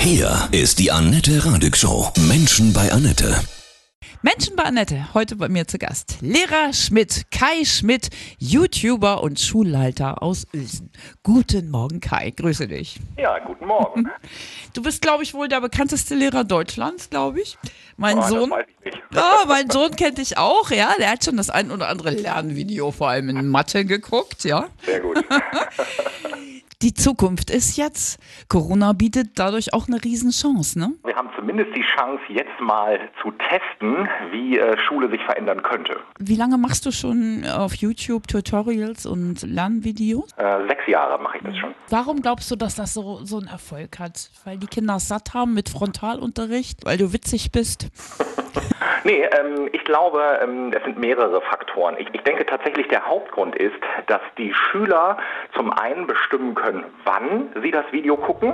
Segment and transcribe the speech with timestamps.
[0.00, 2.10] Hier ist die Annette Radig Show.
[2.28, 3.34] Menschen bei Annette.
[4.22, 6.18] Menschen bei Annette, heute bei mir zu Gast.
[6.20, 8.08] Lehrer Schmidt, Kai Schmidt,
[8.38, 10.90] YouTuber und Schulleiter aus Uelsen.
[11.22, 12.98] Guten Morgen, Kai, grüße dich.
[13.18, 14.08] Ja, guten Morgen.
[14.72, 17.58] Du bist, glaube ich, wohl der bekannteste Lehrer Deutschlands, glaube ich.
[17.96, 18.50] Mein Oh, das Sohn.
[18.50, 18.98] weiß ich nicht.
[19.12, 20.94] Ja, mein Sohn kennt dich auch, ja.
[21.00, 24.68] Der hat schon das ein oder andere Lernvideo, vor allem in Mathe, geguckt, ja.
[24.86, 25.24] Sehr gut.
[26.82, 28.18] Die Zukunft ist jetzt.
[28.48, 30.94] Corona bietet dadurch auch eine Riesenchance, ne?
[31.04, 35.98] Wir haben zumindest die Chance, jetzt mal zu testen, wie äh, Schule sich verändern könnte.
[36.18, 40.30] Wie lange machst du schon auf YouTube Tutorials und Lernvideos?
[40.38, 41.74] Äh, sechs Jahre mache ich das schon.
[41.90, 44.30] Warum glaubst du, dass das so, so einen Erfolg hat?
[44.44, 46.86] Weil die Kinder es satt haben mit Frontalunterricht?
[46.86, 47.90] Weil du witzig bist?
[49.04, 51.96] Nee, ähm, ich glaube, ähm, es sind mehrere Faktoren.
[51.98, 53.76] Ich, ich denke tatsächlich, der Hauptgrund ist,
[54.06, 55.16] dass die Schüler
[55.54, 56.69] zum einen bestimmen können,
[57.04, 58.52] wann sie das Video gucken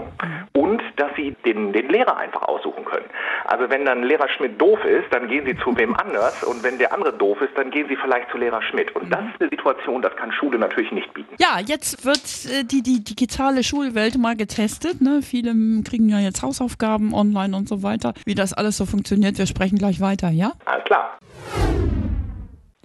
[0.53, 3.07] und dass sie den, den Lehrer einfach aussuchen können.
[3.45, 6.79] Also wenn dann Lehrer Schmidt doof ist, dann gehen sie zu wem anders und wenn
[6.79, 8.95] der andere doof ist, dann gehen sie vielleicht zu Lehrer Schmidt.
[8.95, 11.35] Und das ist eine Situation, das kann Schule natürlich nicht bieten.
[11.39, 15.01] Ja, jetzt wird äh, die, die digitale Schulwelt mal getestet.
[15.01, 15.21] Ne?
[15.23, 15.53] Viele
[15.85, 18.15] kriegen ja jetzt Hausaufgaben online und so weiter.
[18.25, 20.53] Wie das alles so funktioniert, wir sprechen gleich weiter, ja?
[20.65, 21.19] Alles klar.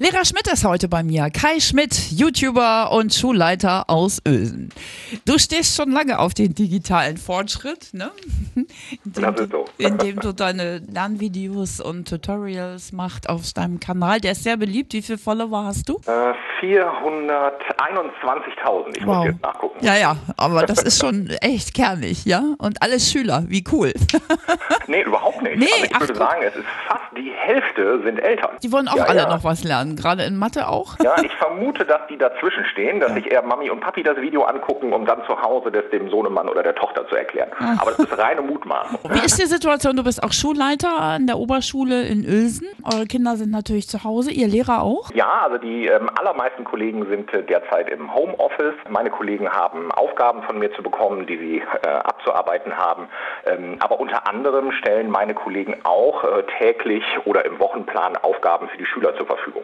[0.02, 1.30] Lehrer Schmidt ist heute bei mir.
[1.30, 4.70] Kai Schmidt, YouTuber und Schulleiter aus Ösen.
[5.26, 8.10] Du stehst schon lange auf den digitalen Fortschritt, ne?
[9.06, 14.20] Indem, du, indem du deine Lernvideos und Tutorials machst auf deinem Kanal.
[14.20, 14.92] Der ist sehr beliebt.
[14.94, 16.02] Wie viele Follower hast du?
[16.08, 16.34] Äh,
[16.66, 18.98] 421.000.
[18.98, 19.86] Ich muss jetzt nachgucken.
[19.86, 22.56] Ja, ja, aber das ist schon echt kernig, ja?
[22.58, 23.94] Und alles Schüler, wie cool.
[24.88, 25.58] Nee, überhaupt nicht.
[25.58, 28.58] Nee, also ich ach, würde sagen, es ist fast die Hälfte sind Eltern.
[28.64, 29.30] Die wollen auch ja, alle ja.
[29.30, 30.98] noch was lernen, gerade in Mathe auch.
[31.04, 34.44] Ja, ich vermute, dass die dazwischen stehen, dass sich eher Mami und Papi das Video
[34.44, 37.50] angucken, um dann zu Hause das dem Sohnemann oder der Tochter zu erklären.
[37.60, 37.78] Ah.
[37.80, 39.00] Aber das ist reine Mutmaßung.
[39.10, 39.96] Wie ist die Situation?
[39.96, 42.68] Du bist auch Schulleiter an der Oberschule in Uelsen.
[42.84, 45.12] Eure Kinder sind natürlich zu Hause, ihr Lehrer auch.
[45.14, 48.76] Ja, also die ähm, allermeisten Kollegen sind äh, derzeit im Homeoffice.
[48.90, 53.08] Meine Kollegen haben Aufgaben von mir zu bekommen, die sie äh, abzuarbeiten haben.
[53.46, 58.78] Ähm, aber unter anderem stellen meine Kollegen auch äh, täglich oder im Wochenplan Aufgaben für
[58.78, 59.64] die Schüler zur Verfügung,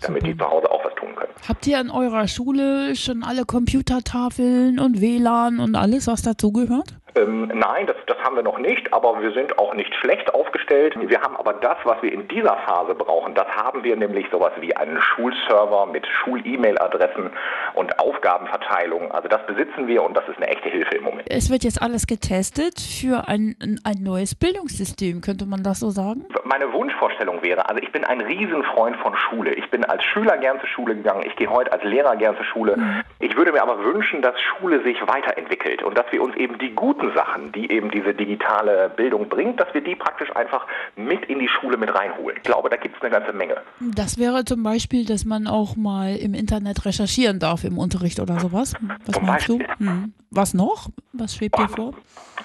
[0.00, 1.32] damit die zu Hause auch was tun können.
[1.48, 6.96] Habt ihr an eurer Schule schon alle Computertafeln und WLAN und alles, was dazugehört?
[7.16, 10.94] Ähm, nein, das, das haben wir noch nicht, aber wir sind auch nicht schlecht aufgestellt.
[10.98, 14.52] Wir haben aber das, was wir in dieser Phase brauchen, das haben wir nämlich sowas
[14.60, 17.30] wie einen Schulserver mit Schul-E-Mail-Adressen
[17.74, 19.12] und Aufgabenverteilung.
[19.12, 21.28] Also das besitzen wir und das ist eine echte Hilfe im Moment.
[21.30, 26.26] Es wird jetzt alles getestet für ein, ein neues Bildungssystem, könnte man das so sagen?
[26.44, 29.54] Meine Wunschvorstellung wäre, also ich bin ein Riesenfreund von Schule.
[29.54, 32.44] Ich bin als Schüler gern zur Schule gegangen, ich gehe heute als Lehrer gern zur
[32.44, 32.76] Schule.
[33.20, 36.74] Ich würde mir aber wünschen, dass Schule sich weiterentwickelt und dass wir uns eben die
[36.74, 40.66] guten Sachen, die eben diese digitale Bildung bringt, dass wir die praktisch einfach
[40.96, 42.36] mit in die Schule mit reinholen.
[42.36, 43.56] Ich glaube, da gibt es eine ganze Menge.
[43.80, 48.38] Das wäre zum Beispiel, dass man auch mal im Internet recherchieren darf im Unterricht oder
[48.38, 48.74] sowas.
[49.06, 49.58] Was Zum meinst du?
[49.58, 49.86] Beispiel.
[49.86, 50.14] Hm.
[50.30, 50.88] Was noch?
[51.12, 51.94] Was schwebt dir vor?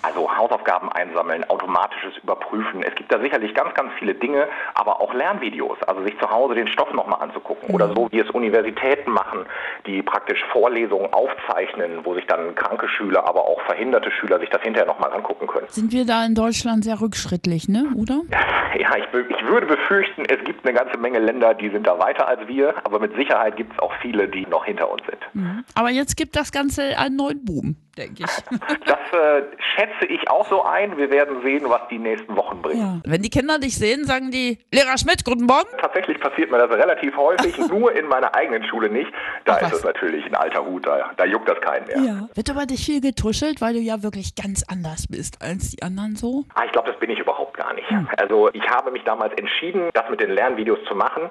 [0.01, 2.83] Also Hausaufgaben einsammeln, automatisches Überprüfen.
[2.83, 5.77] Es gibt da sicherlich ganz, ganz viele Dinge, aber auch Lernvideos.
[5.87, 7.73] Also sich zu Hause den Stoff nochmal anzugucken.
[7.73, 9.45] Oder so, wie es Universitäten machen,
[9.85, 14.61] die praktisch Vorlesungen aufzeichnen, wo sich dann kranke Schüler, aber auch verhinderte Schüler sich das
[14.61, 15.67] hinterher nochmal angucken können.
[15.69, 17.85] Sind wir da in Deutschland sehr rückschrittlich, ne?
[17.95, 18.21] Oder?
[18.79, 22.27] Ja, ich, ich würde befürchten, es gibt eine ganze Menge Länder, die sind da weiter
[22.27, 25.65] als wir, aber mit Sicherheit gibt es auch viele, die noch hinter uns sind.
[25.75, 28.59] Aber jetzt gibt das Ganze einen neuen Boom, denke ich.
[28.85, 29.43] Das äh,
[29.75, 30.97] schätze ich auch so ein.
[30.97, 32.79] Wir werden sehen, was die nächsten Wochen bringen.
[32.79, 33.01] Ja.
[33.05, 35.69] Wenn die Kinder dich sehen, sagen die, Lehrer Schmidt, guten Morgen.
[35.79, 39.11] Tatsächlich passiert mir das relativ häufig, nur in meiner eigenen Schule nicht.
[39.45, 41.97] Da Ach, ist es natürlich ein alter Hut, da, da juckt das keinen mehr.
[41.99, 42.29] Ja.
[42.33, 46.15] Wird über dich viel getuschelt, weil du ja wirklich ganz anders bist als die anderen
[46.15, 46.45] so?
[46.55, 47.87] Ah, ich glaube, das bin ich überhaupt gar nicht.
[48.17, 51.23] Also ich habe mich damals entschieden, das mit den Lernvideos zu machen.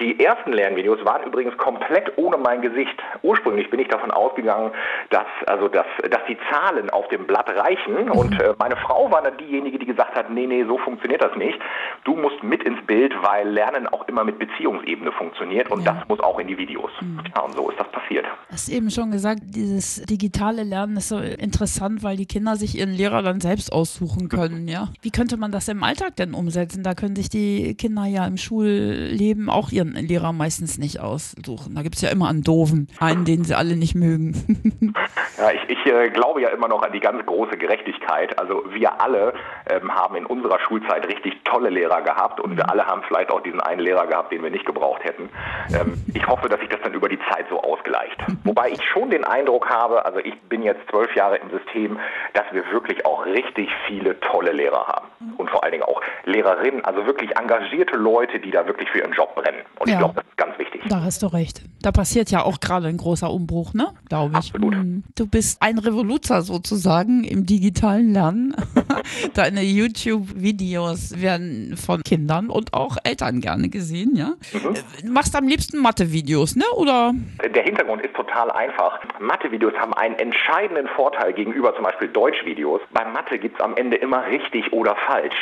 [0.00, 2.94] Die ersten Lernvideos waren übrigens komplett ohne mein Gesicht.
[3.22, 4.72] Ursprünglich bin ich davon ausgegangen,
[5.10, 8.10] dass also dass, dass die Zahlen auf dem Blatt reichen.
[8.10, 11.34] Und äh, meine Frau war dann diejenige, die gesagt hat, nee, nee, so funktioniert das
[11.36, 11.58] nicht.
[12.04, 15.92] Du musst mit ins Bild, weil Lernen auch immer mit Beziehungsebene funktioniert und Ja.
[15.94, 16.90] das muss auch in die Videos.
[17.34, 18.24] Ja, und so ist das passiert.
[18.48, 22.76] Du hast eben schon gesagt, dieses digitale Lernen ist so interessant, weil die Kinder sich
[22.78, 24.88] ihren Lehrer dann selbst aussuchen können, ja?
[25.02, 26.82] Wie könnte man das im Alltag denn umsetzen?
[26.82, 31.74] Da können sich die Kinder ja im Schulleben auch ihren Lehrer meistens nicht aussuchen.
[31.74, 34.94] Da gibt es ja immer einen doofen, einen, den sie alle nicht mögen.
[35.38, 38.38] ja, ich, ich äh, glaube ja immer noch an die ganz große Gerechtigkeit.
[38.38, 39.34] Also wir alle
[39.68, 43.42] ähm, haben in unserer Schulzeit richtig tolle Lehrer gehabt und wir alle haben vielleicht auch
[43.42, 45.28] diesen einen Lehrer gehabt, den wir nicht gebraucht hätten.
[45.74, 48.16] Ähm, ich hoffe, dass sich das dann über die Zeit so ausgleicht.
[48.44, 51.98] Wobei ich schon den Eindruck habe, also ich bin jetzt zwölf Jahre im System,
[52.32, 55.06] dass wir wirklich auch richtig viele tolle Lehrer haben.
[55.36, 59.12] Und vor allen Dingen auch Lehrerinnen, also wirklich engagierte Leute, die da wirklich für ihren
[59.12, 59.62] Job brennen.
[59.78, 59.94] Und Ja.
[59.94, 60.82] ich glaube, das ganz wichtig.
[60.88, 61.62] Da hast du recht.
[61.82, 63.88] Da passiert ja auch gerade ein großer Umbruch, ne?
[64.08, 64.52] Glaube ich.
[64.52, 64.74] Absolut.
[64.74, 65.04] Mhm.
[65.14, 68.54] Du bist ein Revoluzer sozusagen im digitalen Lernen.
[69.34, 74.34] Deine YouTube-Videos werden von Kindern und auch Eltern gerne gesehen, ja?
[74.52, 76.64] Du machst am liebsten Mathe-Videos, ne?
[76.76, 77.14] Oder?
[77.54, 79.00] Der Hintergrund ist total einfach.
[79.20, 82.80] Mathe-Videos haben einen entscheidenden Vorteil gegenüber zum Beispiel Deutsch-Videos.
[82.92, 85.36] Bei Mathe gibt es am Ende immer richtig oder falsch.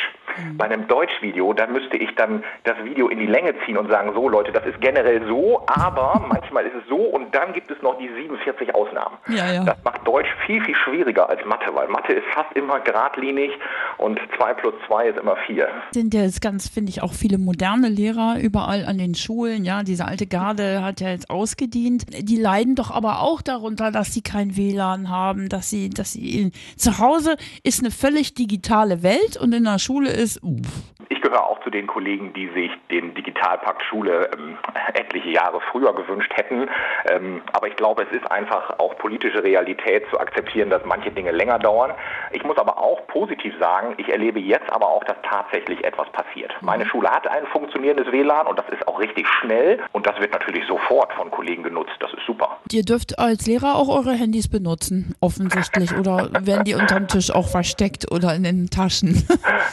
[0.57, 4.11] Bei einem Deutsch-Video, da müsste ich dann das Video in die Länge ziehen und sagen,
[4.13, 7.81] so Leute, das ist generell so, aber manchmal ist es so und dann gibt es
[7.81, 9.17] noch die 47 Ausnahmen.
[9.27, 9.63] Ja, ja.
[9.63, 13.51] Das macht Deutsch viel, viel schwieriger als Mathe, weil Mathe ist fast immer geradlinig
[13.97, 15.67] und 2 plus 2 ist immer 4.
[15.91, 19.83] Sind ja jetzt ganz, finde ich, auch viele moderne Lehrer überall an den Schulen, ja?
[19.83, 22.05] Diese alte Garde hat ja jetzt ausgedient.
[22.17, 26.51] Die leiden doch aber auch darunter, dass sie kein WLAN haben, dass sie, dass sie
[26.77, 30.83] zu Hause ist eine völlig digitale Welt und in der Schule ist, uff,
[31.25, 34.57] gehöre auch zu den Kollegen, die sich den Digitalpakt Schule ähm,
[34.93, 36.69] etliche Jahre früher gewünscht hätten.
[37.09, 41.31] Ähm, aber ich glaube, es ist einfach auch politische Realität zu akzeptieren, dass manche Dinge
[41.31, 41.91] länger dauern.
[42.31, 46.53] Ich muss aber auch positiv sagen, ich erlebe jetzt aber auch, dass tatsächlich etwas passiert.
[46.61, 50.31] Meine Schule hat ein funktionierendes WLAN und das ist auch richtig schnell und das wird
[50.31, 51.93] natürlich sofort von Kollegen genutzt.
[51.99, 52.57] Das ist super.
[52.71, 55.97] Ihr dürft als Lehrer auch eure Handys benutzen, offensichtlich.
[55.97, 59.25] Oder werden die unterm Tisch auch versteckt oder in den Taschen?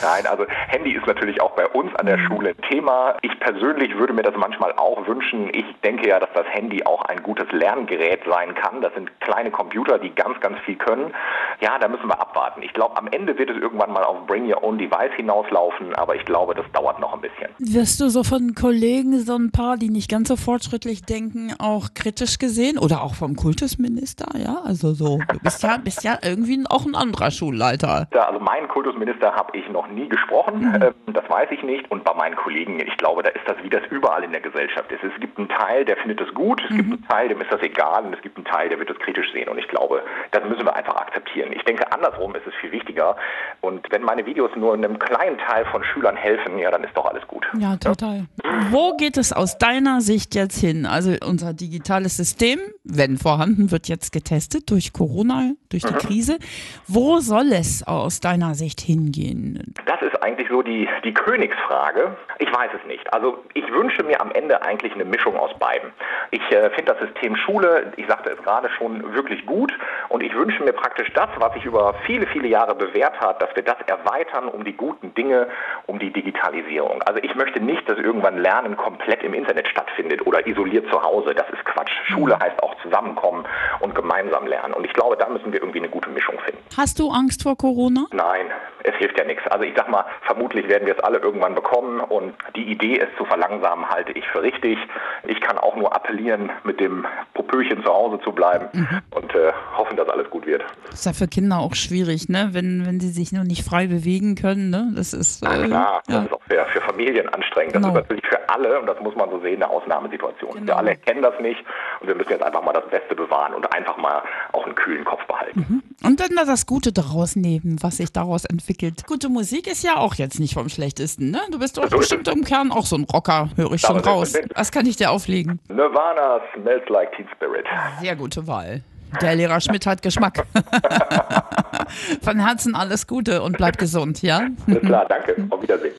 [0.02, 3.17] Nein, also Handy ist natürlich auch bei uns an der Schule ein Thema.
[3.23, 5.50] Ich persönlich würde mir das manchmal auch wünschen.
[5.53, 8.81] Ich denke ja, dass das Handy auch ein gutes Lerngerät sein kann.
[8.81, 11.12] Das sind kleine Computer, die ganz, ganz viel können.
[11.61, 12.62] Ja, da müssen wir abwarten.
[12.62, 16.15] Ich glaube, am Ende wird es irgendwann mal auf Bring Your Own Device hinauslaufen, aber
[16.15, 17.49] ich glaube, das dauert noch ein bisschen.
[17.59, 21.88] Wirst du so von Kollegen, so ein paar, die nicht ganz so fortschrittlich denken, auch
[21.95, 22.79] kritisch gesehen?
[22.79, 24.62] Oder auch vom Kultusminister, ja?
[24.65, 28.06] Also so, du bist ja, bist ja irgendwie auch ein anderer Schulleiter.
[28.11, 31.90] Da, also meinen Kultusminister habe ich noch nie gesprochen, ähm, das weiß ich nicht.
[31.90, 34.93] Und bei meinen Kollegen, ich glaube, da ist das, wie das überall in der Gesellschaft
[34.93, 35.02] ist.
[35.02, 37.62] Es gibt einen Teil, der findet es gut, es gibt einen Teil, dem ist das
[37.62, 39.49] egal und es gibt einen Teil, der wird es kritisch sehen.
[39.49, 41.52] Und ich glaube, das müssen wir einfach akzeptieren.
[41.52, 43.17] Ich denke, andersrum ist es viel wichtiger.
[43.61, 47.06] Und wenn meine Videos nur einem kleinen Teil von Schülern helfen, ja, dann ist doch
[47.06, 47.46] alles gut.
[47.58, 48.26] Ja, total.
[48.70, 50.87] Wo geht es aus deiner Sicht jetzt hin?
[50.87, 56.38] Also unser digitales System, wenn vorhanden, wird jetzt getestet durch Corona, durch die Krise.
[56.87, 59.75] Wo soll es aus deiner Sicht hingehen?
[59.87, 62.17] Das ist eigentlich so die, die Königsfrage.
[62.39, 63.13] Ich weiß es nicht.
[63.13, 65.93] Also ich wünsche mir am Ende eigentlich eine Mischung aus beiden.
[66.31, 69.73] Ich äh, finde das System Schule, ich sagte es gerade schon, wirklich gut.
[70.09, 73.55] Und ich wünsche mir praktisch das, was sich über viele, viele Jahre bewährt hat, dass
[73.55, 75.49] wir das erweitern um die guten Dinge,
[75.87, 77.03] um die Digitalisierung.
[77.03, 81.35] Also ich möchte nicht, dass irgendwann Lernen komplett im Internet stattfindet oder isoliert zu Hause.
[81.35, 81.93] Das ist Quatsch.
[82.07, 83.45] Schule heißt auch zusammenkommen
[83.81, 84.75] und gemeinsam lernen.
[84.75, 86.61] Und ich glaube, da müssen wir irgendwie eine gute Mischung finden.
[86.77, 88.07] Hast du Angst vor Corona?
[88.11, 88.47] Nein,
[88.84, 89.46] es hilft ja nichts.
[89.49, 93.08] Also ich sag mal, vermutlich werden wir es alle irgendwann bekommen und die Idee, es
[93.17, 94.79] zu verlangsamen, halte ich für richtig.
[95.26, 98.67] Ich kann auch nur appellieren, mit dem Popöchen zu Hause zu bleiben
[99.11, 100.62] und äh, hoffen, dass alles gut wird.
[100.87, 102.50] Das ist ja für Kinder auch schwierig, ne?
[102.52, 104.93] Wenn, wenn sie sich nur nicht frei bewegen können, ne?
[104.94, 105.43] Das ist.
[105.43, 106.23] Na Äh, klar, das ja.
[106.23, 107.75] ist auch für, für Familien anstrengend.
[107.75, 107.94] Das Genau.
[107.94, 110.52] ist natürlich für alle, und das muss man so sehen, eine Ausnahmesituation.
[110.55, 110.67] Genau.
[110.67, 111.62] Wir alle kennen das nicht
[112.00, 115.05] und wir müssen jetzt einfach mal das Beste bewahren und einfach mal auch einen kühlen
[115.05, 115.82] Kopf behalten.
[116.04, 119.06] Und dann da das Gute daraus nehmen, was sich daraus entwickelt.
[119.06, 121.40] Gute Musik ist ja auch jetzt nicht vom schlechtesten, ne?
[121.50, 124.35] Du bist doch So bestimmt im Kern auch so ein Rocker, höre ich schon raus.
[124.54, 125.61] Was kann ich dir auflegen?
[125.68, 127.64] Nirvana smells like Teen Spirit.
[128.00, 128.82] Sehr gute Wahl.
[129.21, 130.47] Der Lehrer Schmidt hat Geschmack.
[132.23, 134.49] Von Herzen alles Gute und bleib gesund, ja?
[134.66, 135.37] Alles klar, danke.
[135.50, 135.92] Auf Wiedersehen.